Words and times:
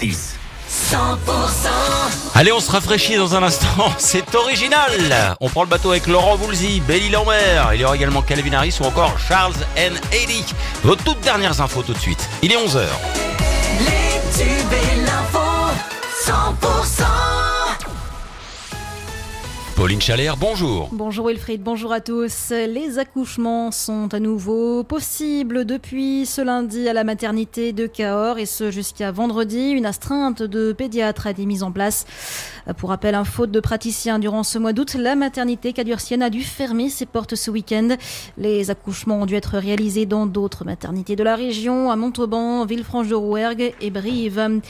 6. 0.00 0.36
100% 0.92 0.96
Allez, 2.34 2.52
on 2.52 2.60
se 2.60 2.70
rafraîchit 2.70 3.16
dans 3.16 3.34
un 3.34 3.42
instant. 3.42 3.66
C'est 3.98 4.34
original. 4.34 5.36
On 5.40 5.50
prend 5.50 5.62
le 5.62 5.68
bateau 5.68 5.90
avec 5.90 6.06
Laurent 6.06 6.36
Voulzy, 6.36 6.80
Belly 6.80 7.10
Lambert. 7.10 7.74
Il 7.74 7.80
y 7.80 7.84
aura 7.84 7.96
également 7.96 8.22
Calvin 8.22 8.54
Harris 8.54 8.78
ou 8.80 8.84
encore 8.84 9.18
Charles 9.18 9.52
N. 9.76 9.92
Haley. 10.10 10.42
Vos 10.82 10.96
toutes 10.96 11.20
dernières 11.20 11.60
infos 11.60 11.82
tout 11.82 11.92
de 11.92 11.98
suite. 11.98 12.30
Il 12.40 12.50
est 12.50 12.56
11h. 12.56 12.80
Les 13.80 14.38
tubes 14.38 14.72
et 14.72 14.96
l'info 15.02 15.38
100% 16.24 17.09
Pauline 19.80 20.02
Chalère, 20.02 20.36
bonjour. 20.36 20.90
Bonjour 20.92 21.28
Wilfried, 21.28 21.62
bonjour 21.62 21.90
à 21.90 22.00
tous. 22.00 22.50
Les 22.50 22.98
accouchements 22.98 23.70
sont 23.70 24.12
à 24.12 24.20
nouveau 24.20 24.84
possibles 24.84 25.64
depuis 25.64 26.26
ce 26.26 26.42
lundi 26.42 26.86
à 26.86 26.92
la 26.92 27.02
maternité 27.02 27.72
de 27.72 27.86
Cahors 27.86 28.36
et 28.38 28.44
ce 28.44 28.70
jusqu'à 28.70 29.10
vendredi. 29.10 29.70
Une 29.70 29.86
astreinte 29.86 30.42
de 30.42 30.74
pédiatre 30.74 31.26
a 31.26 31.30
été 31.30 31.46
mise 31.46 31.62
en 31.62 31.72
place. 31.72 32.04
Pour 32.76 32.90
rappel, 32.90 33.14
un 33.14 33.24
faute 33.24 33.50
de 33.52 33.58
praticien 33.58 34.18
durant 34.18 34.42
ce 34.42 34.58
mois 34.58 34.74
d'août, 34.74 34.96
la 34.98 35.16
maternité 35.16 35.72
cadurcienne 35.72 36.22
a 36.22 36.28
dû 36.28 36.42
fermer 36.42 36.90
ses 36.90 37.06
portes 37.06 37.34
ce 37.34 37.50
week-end. 37.50 37.96
Les 38.36 38.70
accouchements 38.70 39.22
ont 39.22 39.26
dû 39.26 39.34
être 39.34 39.56
réalisés 39.56 40.04
dans 40.04 40.26
d'autres 40.26 40.66
maternités 40.66 41.16
de 41.16 41.24
la 41.24 41.36
région, 41.36 41.90
à 41.90 41.96
Montauban, 41.96 42.66
Villefranche-de-Rouergue 42.66 43.72
et 43.80 43.90
Brive. 43.90 44.60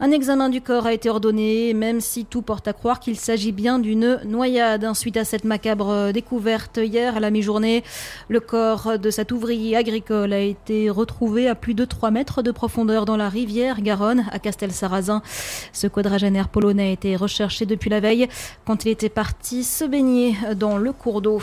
Un 0.00 0.10
examen 0.10 0.48
du 0.48 0.62
corps 0.62 0.86
a 0.86 0.94
été 0.94 1.10
ordonné, 1.10 1.74
même 1.74 2.00
si 2.00 2.24
tout 2.24 2.40
porte 2.40 2.66
à 2.66 2.72
croire 2.72 2.98
qu'il 2.98 3.18
s'agit 3.18 3.52
bien 3.52 3.78
d'une 3.78 4.20
noyade 4.24 4.53
Suite 4.94 5.16
à 5.16 5.24
cette 5.24 5.42
macabre 5.42 6.12
découverte 6.12 6.78
hier 6.80 7.16
à 7.16 7.20
la 7.20 7.32
mi-journée, 7.32 7.82
le 8.28 8.38
corps 8.38 9.00
de 9.00 9.10
cet 9.10 9.32
ouvrier 9.32 9.76
agricole 9.76 10.32
a 10.32 10.38
été 10.38 10.88
retrouvé 10.90 11.48
à 11.48 11.56
plus 11.56 11.74
de 11.74 11.84
3 11.84 12.12
mètres 12.12 12.40
de 12.40 12.52
profondeur 12.52 13.04
dans 13.04 13.16
la 13.16 13.28
rivière 13.28 13.80
Garonne 13.80 14.24
à 14.30 14.38
Castel-Sarrazin. 14.38 15.22
Ce 15.72 15.88
quadragénaire 15.88 16.48
polonais 16.48 16.90
a 16.90 16.92
été 16.92 17.16
recherché 17.16 17.66
depuis 17.66 17.90
la 17.90 17.98
veille 17.98 18.28
quand 18.64 18.84
il 18.84 18.90
était 18.90 19.08
parti 19.08 19.64
se 19.64 19.84
baigner 19.84 20.36
dans 20.54 20.76
le 20.76 20.92
cours 20.92 21.20
d'eau. 21.20 21.42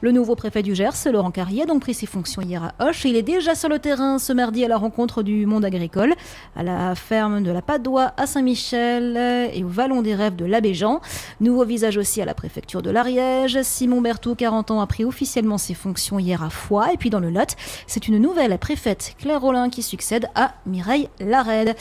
Le 0.00 0.12
nouveau 0.12 0.36
préfet 0.36 0.62
du 0.62 0.76
Gers, 0.76 1.10
Laurent 1.12 1.32
Carrier, 1.32 1.64
a 1.64 1.66
donc 1.66 1.80
pris 1.80 1.94
ses 1.94 2.06
fonctions 2.06 2.42
hier 2.42 2.62
à 2.62 2.88
Hoche. 2.88 3.04
Il 3.06 3.16
est 3.16 3.22
déjà 3.22 3.56
sur 3.56 3.70
le 3.70 3.80
terrain 3.80 4.20
ce 4.20 4.32
mardi 4.32 4.64
à 4.64 4.68
la 4.68 4.76
rencontre 4.76 5.24
du 5.24 5.46
monde 5.46 5.64
agricole, 5.64 6.14
à 6.54 6.62
la 6.62 6.94
ferme 6.94 7.42
de 7.42 7.50
la 7.50 7.60
Padoie 7.60 8.12
à 8.16 8.28
Saint-Michel 8.28 9.16
et 9.52 9.64
au 9.64 9.68
Vallon 9.68 10.00
des 10.00 10.14
Rêves 10.14 10.36
de 10.36 10.44
l'Abéjan. 10.44 11.00
Nouveau 11.40 11.64
visage 11.64 11.96
aussi 11.96 12.22
à 12.22 12.24
la 12.24 12.34
préfecture 12.34 12.51
de 12.54 12.90
l'Ariège. 12.90 13.62
Simon 13.62 14.02
Berthoud, 14.02 14.36
40 14.36 14.72
ans, 14.72 14.80
a 14.80 14.86
pris 14.86 15.04
officiellement 15.04 15.56
ses 15.56 15.72
fonctions 15.72 16.18
hier 16.18 16.42
à 16.42 16.50
Foix. 16.50 16.92
Et 16.92 16.98
puis 16.98 17.08
dans 17.08 17.20
le 17.20 17.30
Lot, 17.30 17.56
c'est 17.86 18.08
une 18.08 18.18
nouvelle 18.18 18.58
préfète, 18.58 19.14
Claire 19.18 19.40
Rollin, 19.40 19.70
qui 19.70 19.82
succède 19.82 20.26
à 20.34 20.52
Mireille 20.66 21.08
Larède. 21.18 21.74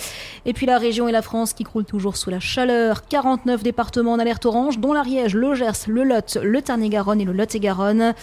Et 0.46 0.54
puis 0.54 0.66
la 0.66 0.78
région 0.78 1.10
et 1.10 1.12
la 1.12 1.22
France 1.22 1.54
qui 1.54 1.64
croulent 1.64 1.86
toujours 1.86 2.16
sous 2.16 2.30
la 2.30 2.40
chaleur. 2.40 3.06
49 3.08 3.64
départements 3.64 4.14
en 4.14 4.20
alerte 4.20 4.46
orange, 4.46 4.80
dont 4.80 4.94
l'Ariège, 4.94 5.36
le 5.36 5.56
Gers, 5.56 5.88
le 5.88 6.04
Lot, 6.04 6.38
le 6.42 6.62
Tarn-et-Garonne 6.62 7.20
et 7.20 7.26
le 7.26 7.34
Lot-et-Garonne. 7.34 8.14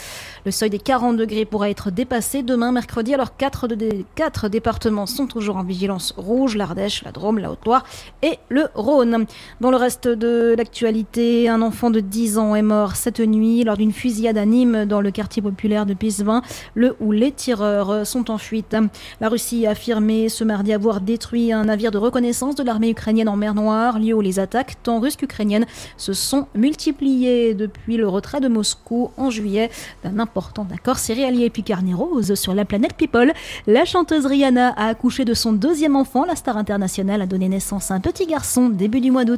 Le 0.46 0.50
seuil 0.50 0.70
des 0.70 0.78
40 0.78 1.18
degrés 1.18 1.44
pourra 1.44 1.68
être 1.68 1.90
dépassé 1.90 2.42
demain, 2.42 2.72
mercredi. 2.72 3.12
Alors 3.12 3.36
4, 3.36 3.68
de, 3.68 4.04
4 4.14 4.48
départements 4.48 5.06
sont 5.06 5.26
toujours 5.26 5.56
en 5.56 5.64
vigilance 5.64 6.14
rouge, 6.16 6.56
l'Ardèche, 6.56 7.04
la 7.04 7.12
Drôme, 7.12 7.38
la 7.38 7.50
Haute-Loire 7.50 7.84
et 8.22 8.38
le 8.48 8.68
Rhône. 8.74 9.26
Dans 9.60 9.70
le 9.70 9.76
reste 9.76 10.08
de 10.08 10.54
l'actualité, 10.56 11.48
un 11.48 11.60
enfant 11.60 11.90
de 11.90 12.00
10 12.00 12.37
ans 12.37 12.37
est 12.38 12.62
mort 12.62 12.96
cette 12.96 13.20
nuit 13.20 13.64
lors 13.64 13.76
d'une 13.76 13.92
fusillade 13.92 14.38
à 14.38 14.46
Nîmes 14.46 14.84
dans 14.84 15.00
le 15.00 15.10
quartier 15.10 15.42
populaire 15.42 15.86
de 15.86 15.94
Pisevin, 15.94 16.42
le 16.74 16.96
où 17.00 17.12
les 17.12 17.32
tireurs 17.32 18.06
sont 18.06 18.30
en 18.30 18.38
fuite. 18.38 18.76
La 19.20 19.28
Russie 19.28 19.66
a 19.66 19.70
affirmé 19.70 20.28
ce 20.28 20.44
mardi 20.44 20.72
avoir 20.72 21.00
détruit 21.00 21.52
un 21.52 21.64
navire 21.64 21.90
de 21.90 21.98
reconnaissance 21.98 22.54
de 22.54 22.62
l'armée 22.62 22.90
ukrainienne 22.90 23.28
en 23.28 23.36
mer 23.36 23.54
Noire, 23.54 23.98
lieu 23.98 24.14
où 24.14 24.20
les 24.20 24.38
attaques, 24.38 24.76
tant 24.82 25.00
russes 25.00 25.16
qu'ukrainiennes, 25.16 25.66
se 25.96 26.12
sont 26.12 26.46
multipliées 26.54 27.54
depuis 27.54 27.96
le 27.96 28.08
retrait 28.08 28.40
de 28.40 28.48
Moscou 28.48 29.10
en 29.16 29.30
juillet 29.30 29.70
d'un 30.02 30.18
important 30.18 30.66
accord 30.72 30.98
céréalier. 30.98 31.50
Puis 31.50 31.62
carnet 31.62 31.94
rose 31.94 32.34
sur 32.34 32.54
la 32.54 32.64
planète 32.64 32.94
People, 32.94 33.32
la 33.66 33.84
chanteuse 33.84 34.26
Rihanna 34.26 34.68
a 34.70 34.86
accouché 34.86 35.24
de 35.24 35.34
son 35.34 35.52
deuxième 35.52 35.96
enfant. 35.96 36.24
La 36.24 36.36
star 36.36 36.56
internationale 36.56 37.22
a 37.22 37.26
donné 37.26 37.48
naissance 37.48 37.90
à 37.90 37.94
un 37.94 38.00
petit 38.00 38.26
garçon 38.26 38.68
début 38.68 39.00
du 39.00 39.10
mois 39.10 39.24
d'août. 39.24 39.36